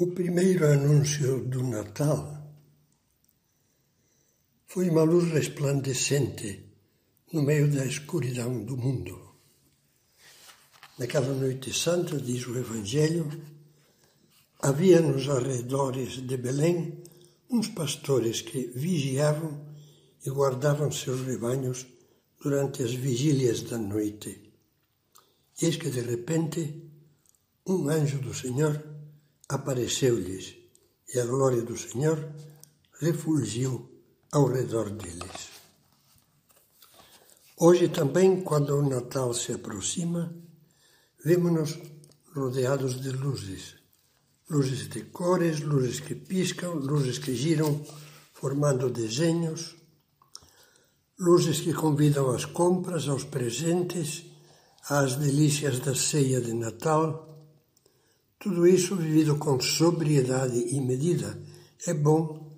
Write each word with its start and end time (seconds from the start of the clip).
O 0.00 0.06
primeiro 0.06 0.64
anúncio 0.64 1.40
do 1.40 1.60
Natal 1.64 2.54
foi 4.64 4.88
uma 4.90 5.02
luz 5.02 5.32
resplandecente 5.32 6.66
no 7.32 7.42
meio 7.42 7.68
da 7.68 7.84
escuridão 7.84 8.64
do 8.64 8.76
mundo. 8.76 9.34
Naquela 11.00 11.34
noite 11.34 11.76
santa, 11.76 12.16
diz 12.16 12.46
o 12.46 12.56
Evangelho, 12.56 13.28
havia 14.60 15.00
nos 15.00 15.28
arredores 15.28 16.24
de 16.24 16.36
Belém 16.36 17.02
uns 17.50 17.66
pastores 17.66 18.40
que 18.40 18.68
vigiavam 18.68 19.66
e 20.24 20.30
guardavam 20.30 20.92
seus 20.92 21.22
rebanhos 21.22 21.88
durante 22.40 22.84
as 22.84 22.94
vigílias 22.94 23.62
da 23.62 23.78
noite. 23.78 24.52
Eis 25.60 25.74
que 25.74 25.90
de 25.90 26.02
repente 26.02 26.88
um 27.66 27.88
anjo 27.88 28.20
do 28.20 28.32
Senhor 28.32 28.87
apareceu-lhes 29.48 30.56
e 31.14 31.18
a 31.18 31.24
glória 31.24 31.62
do 31.62 31.76
Senhor 31.76 32.18
refulgiu 33.00 33.90
ao 34.30 34.46
redor 34.46 34.90
deles. 34.90 35.48
Hoje 37.56 37.88
também, 37.88 38.42
quando 38.42 38.76
o 38.76 38.88
Natal 38.88 39.32
se 39.32 39.52
aproxima, 39.52 40.34
vemos-nos 41.24 41.78
rodeados 42.34 43.00
de 43.00 43.10
luzes. 43.10 43.76
Luzes 44.50 44.88
de 44.88 45.02
cores, 45.02 45.60
luzes 45.60 45.98
que 46.00 46.14
piscam, 46.14 46.74
luzes 46.74 47.18
que 47.18 47.34
giram, 47.34 47.84
formando 48.34 48.88
desenhos, 48.90 49.76
luzes 51.18 51.60
que 51.60 51.72
convidam 51.72 52.30
às 52.30 52.44
compras, 52.44 53.08
aos 53.08 53.24
presentes, 53.24 54.26
às 54.88 55.16
delícias 55.16 55.80
da 55.80 55.94
ceia 55.94 56.40
de 56.40 56.52
Natal 56.52 57.27
tudo 58.38 58.66
isso 58.66 58.94
vivido 58.94 59.36
com 59.36 59.60
sobriedade 59.60 60.58
e 60.72 60.80
medida 60.80 61.42
é 61.86 61.92
bom, 61.92 62.56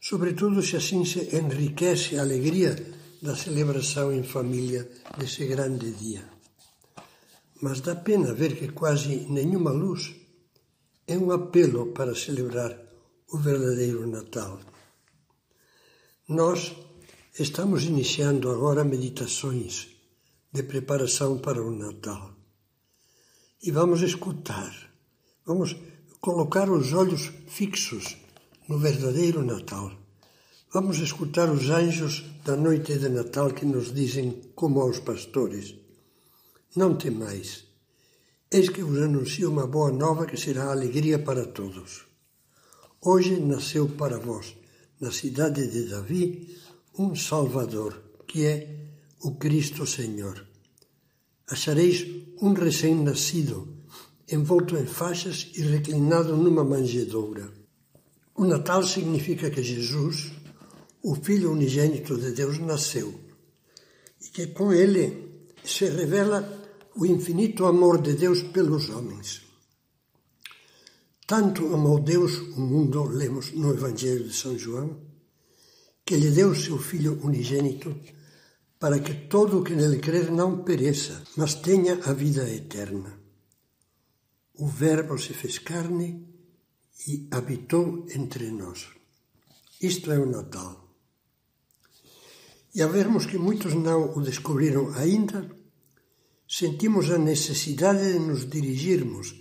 sobretudo 0.00 0.62
se 0.62 0.76
assim 0.76 1.04
se 1.04 1.36
enriquece 1.36 2.16
a 2.16 2.22
alegria 2.22 2.74
da 3.20 3.36
celebração 3.36 4.12
em 4.12 4.22
família 4.22 4.90
desse 5.18 5.44
grande 5.46 5.90
dia. 5.92 6.24
Mas 7.60 7.80
dá 7.80 7.94
pena 7.94 8.32
ver 8.32 8.56
que 8.56 8.68
quase 8.68 9.26
nenhuma 9.28 9.70
luz 9.70 10.14
é 11.06 11.16
um 11.16 11.30
apelo 11.30 11.92
para 11.92 12.14
celebrar 12.14 12.78
o 13.32 13.38
verdadeiro 13.38 14.06
Natal. 14.06 14.60
Nós 16.28 16.74
estamos 17.38 17.84
iniciando 17.84 18.50
agora 18.50 18.84
meditações 18.84 19.88
de 20.52 20.62
preparação 20.62 21.38
para 21.38 21.62
o 21.62 21.70
Natal 21.70 22.35
e 23.62 23.70
vamos 23.70 24.02
escutar, 24.02 24.74
vamos 25.44 25.76
colocar 26.20 26.70
os 26.70 26.92
olhos 26.92 27.32
fixos 27.48 28.16
no 28.68 28.78
verdadeiro 28.78 29.42
Natal. 29.42 29.92
Vamos 30.72 30.98
escutar 30.98 31.48
os 31.50 31.70
anjos 31.70 32.24
da 32.44 32.56
noite 32.56 32.98
de 32.98 33.08
Natal 33.08 33.52
que 33.52 33.64
nos 33.64 33.94
dizem, 33.94 34.52
como 34.54 34.80
aos 34.80 34.98
pastores: 35.00 35.74
Não 36.74 36.96
temais, 36.96 37.64
eis 38.50 38.68
que 38.68 38.82
vos 38.82 39.00
anuncio 39.00 39.50
uma 39.50 39.66
boa 39.66 39.90
nova 39.90 40.26
que 40.26 40.36
será 40.36 40.70
alegria 40.70 41.18
para 41.18 41.46
todos. 41.46 42.04
Hoje 43.00 43.40
nasceu 43.40 43.88
para 43.88 44.18
vós, 44.18 44.54
na 45.00 45.10
cidade 45.10 45.66
de 45.68 45.88
Davi, 45.88 46.58
um 46.98 47.14
Salvador, 47.14 48.02
que 48.26 48.44
é 48.44 48.56
o 49.22 49.36
Cristo 49.36 49.86
Senhor 49.86 50.46
achareis 51.48 52.06
um 52.40 52.52
recém-nascido, 52.52 53.68
envolto 54.30 54.76
em 54.76 54.86
faixas 54.86 55.50
e 55.54 55.62
reclinado 55.62 56.36
numa 56.36 56.64
manjedoura. 56.64 57.52
O 58.34 58.44
Natal 58.44 58.82
significa 58.82 59.50
que 59.50 59.62
Jesus, 59.62 60.32
o 61.02 61.14
Filho 61.14 61.52
unigênito 61.52 62.18
de 62.18 62.32
Deus, 62.32 62.58
nasceu 62.58 63.18
e 64.20 64.28
que 64.28 64.48
com 64.48 64.72
ele 64.72 65.46
se 65.64 65.86
revela 65.86 66.40
o 66.94 67.06
infinito 67.06 67.66
amor 67.66 68.00
de 68.00 68.14
Deus 68.14 68.42
pelos 68.42 68.88
homens. 68.90 69.42
Tanto 71.26 71.74
amou 71.74 72.00
Deus 72.00 72.38
o 72.56 72.60
mundo, 72.60 73.02
lemos 73.04 73.52
no 73.52 73.72
Evangelho 73.72 74.24
de 74.28 74.34
São 74.34 74.56
João, 74.58 75.00
que 76.04 76.16
lhe 76.16 76.30
deu 76.30 76.54
seu 76.54 76.78
Filho 76.78 77.20
unigênito 77.22 77.94
para 78.78 79.00
que 79.00 79.14
todo 79.28 79.58
o 79.58 79.64
que 79.64 79.74
nele 79.74 79.98
crer 79.98 80.30
não 80.30 80.62
pereça, 80.62 81.22
mas 81.36 81.54
tenha 81.54 81.94
a 82.04 82.12
vida 82.12 82.48
eterna. 82.48 83.18
O 84.54 84.66
Verbo 84.66 85.18
se 85.18 85.32
fez 85.32 85.58
carne 85.58 86.26
e 87.06 87.28
habitou 87.30 88.06
entre 88.14 88.50
nós. 88.50 88.88
Isto 89.80 90.12
é 90.12 90.18
o 90.18 90.26
Natal. 90.26 90.86
E 92.74 92.82
a 92.82 92.86
vermos 92.86 93.24
que 93.24 93.38
muitos 93.38 93.74
não 93.74 94.14
o 94.16 94.20
descobriram 94.20 94.92
ainda, 94.94 95.50
sentimos 96.48 97.10
a 97.10 97.18
necessidade 97.18 98.12
de 98.12 98.18
nos 98.18 98.48
dirigirmos 98.48 99.34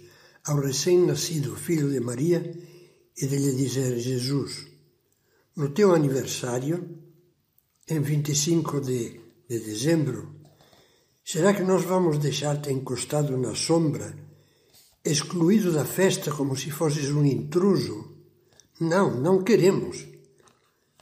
ao 0.46 0.60
recém-nascido 0.60 1.56
filho 1.56 1.90
de 1.92 2.00
Maria 2.00 2.40
e 3.18 3.28
de 3.28 3.38
lhe 3.38 3.56
dizer: 3.56 3.98
Jesus, 4.00 4.68
no 5.56 5.70
teu 5.70 5.94
aniversário, 5.94 6.98
em 7.88 8.00
25 8.00 8.82
de 8.82 9.25
de 9.48 9.60
dezembro, 9.60 10.36
será 11.24 11.54
que 11.54 11.62
nós 11.62 11.84
vamos 11.84 12.18
deixar-te 12.18 12.72
encostado 12.72 13.38
na 13.38 13.54
sombra, 13.54 14.16
excluído 15.04 15.72
da 15.72 15.86
festa 15.86 16.32
como 16.32 16.58
se 16.58 16.72
fosses 16.72 17.10
um 17.12 17.24
intruso? 17.24 18.16
Não, 18.80 19.22
não 19.22 19.44
queremos. 19.44 20.06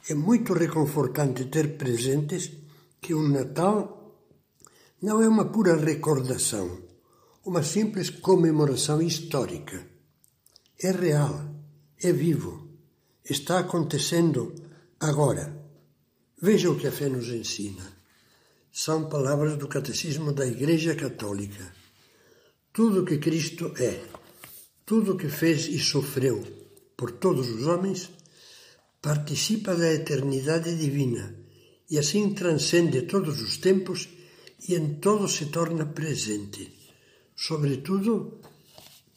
É 0.08 0.14
muito 0.14 0.52
reconfortante 0.52 1.46
ter 1.46 1.78
presentes 1.78 2.52
que 3.00 3.14
o 3.14 3.26
Natal 3.26 4.20
não 5.00 5.22
é 5.22 5.28
uma 5.28 5.46
pura 5.46 5.76
recordação, 5.76 6.82
uma 7.44 7.62
simples 7.62 8.10
comemoração 8.10 9.00
histórica. 9.00 9.86
É 10.82 10.90
real, 10.90 11.48
é 12.02 12.12
vivo, 12.12 12.68
está 13.24 13.60
acontecendo 13.60 14.54
agora. 15.00 15.64
Veja 16.40 16.70
o 16.70 16.76
que 16.78 16.86
a 16.86 16.92
fé 16.92 17.08
nos 17.08 17.28
ensina 17.28 17.94
são 18.76 19.08
palavras 19.08 19.56
do 19.56 19.68
Catecismo 19.68 20.32
da 20.32 20.44
Igreja 20.44 20.96
Católica. 20.96 21.72
Tudo 22.72 23.02
o 23.02 23.04
que 23.04 23.18
Cristo 23.18 23.72
é, 23.78 24.02
tudo 24.84 25.12
o 25.12 25.16
que 25.16 25.28
fez 25.28 25.68
e 25.68 25.78
sofreu 25.78 26.42
por 26.96 27.12
todos 27.12 27.48
os 27.50 27.68
homens, 27.68 28.10
participa 29.00 29.76
da 29.76 29.92
eternidade 29.92 30.76
divina 30.76 31.38
e 31.88 32.00
assim 32.00 32.34
transcende 32.34 33.02
todos 33.02 33.40
os 33.40 33.58
tempos 33.58 34.08
e 34.68 34.74
em 34.74 34.94
todo 34.94 35.28
se 35.28 35.46
torna 35.46 35.86
presente, 35.86 36.76
sobretudo 37.36 38.40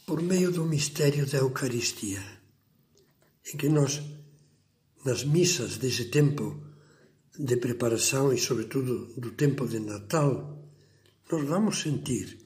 por 0.05 0.21
meio 0.21 0.51
do 0.51 0.65
mistério 0.65 1.25
da 1.25 1.39
Eucaristia, 1.39 2.23
em 3.51 3.57
que 3.57 3.69
nós, 3.69 4.03
nas 5.03 5.23
missas 5.23 5.77
desse 5.77 6.05
tempo, 6.05 6.66
de 7.37 7.57
preparação 7.57 8.33
e, 8.33 8.37
sobretudo, 8.37 9.13
do 9.17 9.31
tempo 9.31 9.67
de 9.67 9.79
Natal, 9.79 10.57
nós 11.31 11.47
vamos 11.47 11.81
sentir, 11.81 12.37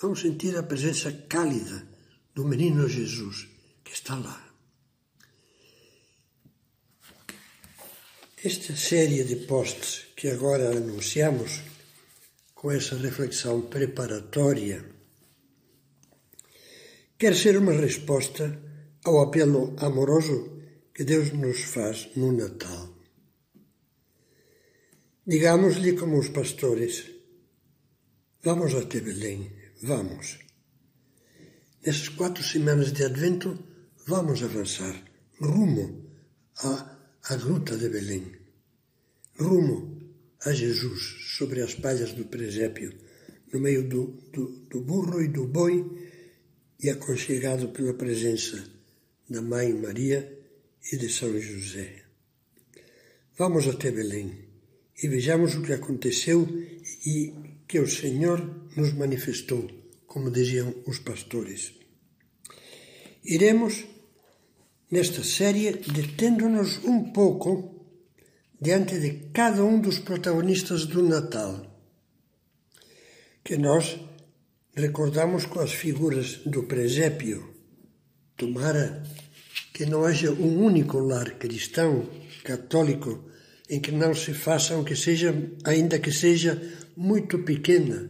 vamos 0.00 0.20
sentir 0.20 0.56
a 0.56 0.62
presença 0.62 1.12
cálida 1.28 1.86
do 2.34 2.44
menino 2.44 2.88
Jesus 2.88 3.48
que 3.84 3.92
está 3.92 4.16
lá. 4.16 4.48
Esta 8.42 8.76
série 8.76 9.24
de 9.24 9.34
posts 9.34 10.06
que 10.14 10.28
agora 10.28 10.70
anunciamos, 10.70 11.60
com 12.54 12.70
essa 12.70 12.96
reflexão 12.96 13.62
preparatória, 13.62 14.84
quer 17.18 17.34
ser 17.34 17.58
uma 17.58 17.72
resposta 17.72 18.62
ao 19.04 19.20
apelo 19.20 19.74
amoroso 19.78 20.62
que 20.94 21.02
Deus 21.04 21.32
nos 21.32 21.62
faz 21.62 22.08
no 22.14 22.30
Natal. 22.32 22.87
Digámosle 25.28 25.92
como 25.92 26.18
os 26.18 26.30
pastores: 26.30 26.94
Vamos 28.42 28.74
até 28.74 28.98
Belém, 28.98 29.52
vamos. 29.82 30.38
Nessas 31.84 32.08
quatro 32.08 32.42
semanas 32.42 32.94
de 32.94 33.04
Advento, 33.04 33.50
vamos 34.06 34.42
avançar 34.42 34.96
rumo 35.38 35.86
à, 36.64 36.98
à 37.24 37.36
gruta 37.36 37.76
de 37.76 37.90
Belém, 37.90 38.24
rumo 39.38 40.00
a 40.46 40.52
Jesus 40.54 41.02
sobre 41.36 41.60
as 41.60 41.74
palhas 41.74 42.14
do 42.14 42.24
presépio, 42.24 42.90
no 43.52 43.60
meio 43.60 43.86
do, 43.86 44.06
do, 44.32 44.46
do 44.70 44.80
burro 44.80 45.20
e 45.20 45.28
do 45.28 45.46
boi 45.46 45.76
e 46.82 46.88
aconchegado 46.88 47.68
pela 47.68 47.92
presença 47.92 48.64
da 49.28 49.42
Mãe 49.42 49.74
Maria 49.74 50.20
e 50.90 50.96
de 50.96 51.10
São 51.12 51.38
José. 51.38 52.02
Vamos 53.36 53.68
até 53.68 53.90
Belém 53.90 54.47
e 55.02 55.08
vejamos 55.08 55.54
o 55.54 55.62
que 55.62 55.72
aconteceu 55.72 56.46
e 57.06 57.34
que 57.66 57.78
o 57.78 57.88
Senhor 57.88 58.68
nos 58.76 58.92
manifestou, 58.92 59.68
como 60.06 60.30
diziam 60.30 60.74
os 60.86 60.98
pastores. 60.98 61.72
Iremos 63.24 63.84
nesta 64.90 65.22
série 65.22 65.72
detendo-nos 65.72 66.82
um 66.84 67.12
pouco 67.12 67.86
diante 68.60 68.98
de 68.98 69.30
cada 69.32 69.64
um 69.64 69.80
dos 69.80 69.98
protagonistas 69.98 70.86
do 70.86 71.02
Natal, 71.02 71.64
que 73.44 73.56
nós 73.56 74.00
recordamos 74.74 75.46
com 75.46 75.60
as 75.60 75.72
figuras 75.72 76.40
do 76.44 76.64
presépio. 76.64 77.54
Tomara 78.36 79.02
que 79.72 79.86
não 79.86 80.04
haja 80.04 80.32
um 80.32 80.64
único 80.64 80.98
lar 80.98 81.38
cristão, 81.38 82.08
católico, 82.42 83.24
em 83.68 83.80
que 83.80 83.92
não 83.92 84.14
se 84.14 84.32
faça, 84.32 84.74
seja, 84.96 85.34
ainda 85.64 85.98
que 85.98 86.10
seja 86.10 86.60
muito 86.96 87.38
pequena, 87.40 88.08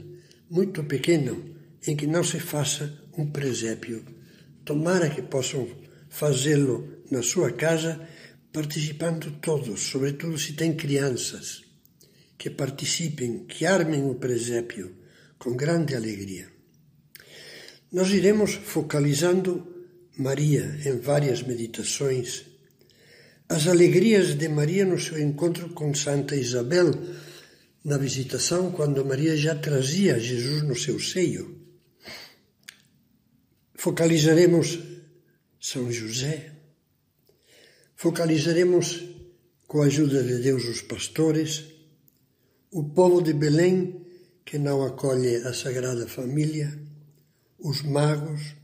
muito 0.49 0.85
pequeno, 0.85 1.57
em 1.87 1.97
que 1.97 2.07
não 2.07 2.23
se 2.23 2.39
faça 2.39 3.03
um 3.17 3.27
presépio. 3.27 4.05
Tomara 4.65 5.11
que 5.11 5.23
possam 5.23 5.69
fazê-lo 6.09 7.03
na 7.11 7.23
sua 7.23 7.53
casa, 7.53 8.01
participando 8.53 9.39
todos, 9.41 9.81
sobretudo 9.81 10.39
se 10.39 10.53
tem 10.53 10.75
crianças, 10.75 11.63
que 12.37 12.49
participem, 12.49 13.45
que 13.47 13.67
armem 13.67 14.09
o 14.09 14.15
presépio 14.15 14.95
com 15.39 15.57
grande 15.57 15.95
alegria. 15.95 16.49
Nós 17.93 18.11
iremos 18.11 18.55
focalizando 18.55 19.67
Maria 20.17 20.79
em 20.85 20.99
várias 20.99 21.43
meditações, 21.43 22.45
as 23.49 23.67
alegrias 23.67 24.37
de 24.37 24.49
Maria 24.49 24.85
no 24.85 25.01
seu 25.01 25.19
encontro 25.19 25.71
com 25.71 25.95
Santa 25.95 26.37
Isabel, 26.37 26.91
na 27.83 27.97
visitação, 27.97 28.71
quando 28.71 29.05
Maria 29.05 29.37
já 29.37 29.55
trazia 29.55 30.19
Jesus 30.19 30.63
no 30.63 30.77
seu 30.77 31.01
seio. 31.01 31.59
Focalizaremos 33.75 34.79
São 35.61 35.91
José, 35.91 36.53
focalizaremos 37.97 39.05
com 39.67 39.83
a 39.83 39.87
ajuda 39.87 40.23
de 40.23 40.39
Deus 40.39 40.65
os 40.65 40.83
pastores, 40.83 41.65
o 42.71 42.85
povo 42.91 43.23
de 43.23 43.33
Belém 43.33 44.05
que 44.45 44.59
não 44.59 44.85
acolhe 44.85 45.37
a 45.37 45.55
Sagrada 45.55 46.07
Família, 46.07 46.79
os 47.59 47.83
magos, 47.83 48.58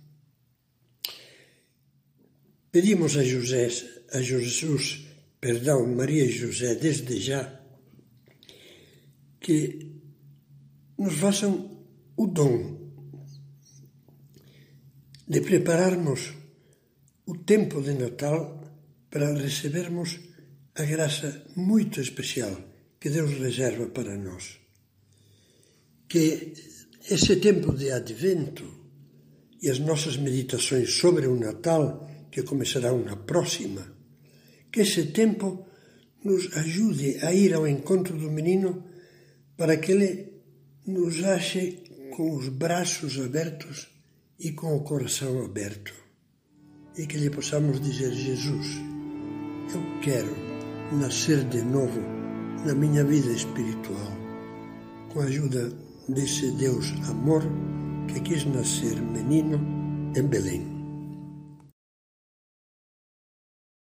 Pedimos 2.74 3.16
a 3.16 3.22
José, 3.22 3.68
a 4.10 4.20
Jesus, 4.20 5.06
perdão, 5.40 5.86
Maria 5.86 6.24
e 6.24 6.32
José, 6.32 6.74
desde 6.74 7.20
já, 7.20 7.60
que 9.38 10.02
nos 10.98 11.14
façam 11.14 11.70
o 12.16 12.26
dom 12.26 12.90
de 15.28 15.40
prepararmos 15.40 16.34
o 17.26 17.38
tempo 17.38 17.80
de 17.80 17.94
Natal 17.94 18.60
para 19.08 19.32
recebermos 19.38 20.18
a 20.74 20.82
graça 20.84 21.46
muito 21.54 22.00
especial 22.00 22.58
que 22.98 23.08
Deus 23.08 23.38
reserva 23.38 23.86
para 23.86 24.18
nós. 24.18 24.58
Que 26.08 26.54
esse 27.08 27.36
tempo 27.36 27.72
de 27.72 27.92
Advento 27.92 28.66
e 29.62 29.70
as 29.70 29.78
nossas 29.78 30.16
meditações 30.16 30.92
sobre 30.92 31.28
o 31.28 31.38
Natal 31.38 32.10
que 32.34 32.42
começará 32.42 32.92
uma 32.92 33.14
próxima, 33.14 33.86
que 34.72 34.80
esse 34.80 35.04
tempo 35.12 35.64
nos 36.24 36.52
ajude 36.56 37.18
a 37.22 37.32
ir 37.32 37.54
ao 37.54 37.64
encontro 37.64 38.18
do 38.18 38.28
menino 38.28 38.82
para 39.56 39.76
que 39.76 39.92
ele 39.92 40.32
nos 40.84 41.22
ache 41.22 41.84
com 42.10 42.36
os 42.36 42.48
braços 42.48 43.20
abertos 43.20 43.88
e 44.36 44.50
com 44.50 44.76
o 44.76 44.82
coração 44.82 45.44
aberto. 45.44 45.94
E 46.98 47.06
que 47.06 47.18
lhe 47.18 47.30
possamos 47.30 47.80
dizer: 47.80 48.12
Jesus, 48.12 48.66
eu 49.72 50.00
quero 50.02 50.34
nascer 50.90 51.44
de 51.44 51.62
novo 51.62 52.00
na 52.66 52.74
minha 52.74 53.04
vida 53.04 53.30
espiritual, 53.30 54.12
com 55.12 55.20
a 55.20 55.24
ajuda 55.26 55.72
desse 56.08 56.50
Deus 56.50 56.86
amor 57.08 57.44
que 58.12 58.20
quis 58.22 58.44
nascer 58.44 59.00
menino 59.00 60.12
em 60.16 60.22
Belém. 60.26 60.73